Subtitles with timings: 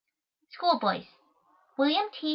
[0.49, 1.05] School Boys
[1.77, 2.29] WILLIAM T.